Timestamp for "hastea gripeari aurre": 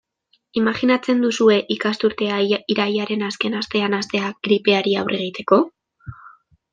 4.01-5.21